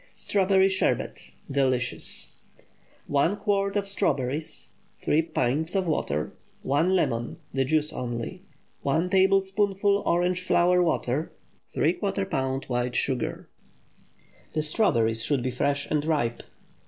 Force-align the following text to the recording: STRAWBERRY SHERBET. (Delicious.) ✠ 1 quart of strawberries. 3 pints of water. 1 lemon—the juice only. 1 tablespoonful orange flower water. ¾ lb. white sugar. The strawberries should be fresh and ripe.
STRAWBERRY 0.15 0.67
SHERBET. 0.69 1.29
(Delicious.) 1.51 2.35
✠ 2.59 2.63
1 3.05 3.35
quart 3.37 3.75
of 3.77 3.87
strawberries. 3.87 4.69
3 4.97 5.21
pints 5.21 5.75
of 5.75 5.85
water. 5.87 6.33
1 6.63 6.95
lemon—the 6.95 7.65
juice 7.65 7.93
only. 7.93 8.41
1 8.81 9.11
tablespoonful 9.11 10.01
orange 10.03 10.41
flower 10.41 10.81
water. 10.81 11.31
¾ 11.75 11.99
lb. 12.01 12.63
white 12.67 12.95
sugar. 12.95 13.47
The 14.53 14.63
strawberries 14.63 15.21
should 15.23 15.43
be 15.43 15.51
fresh 15.51 15.85
and 15.91 16.03
ripe. 16.03 16.41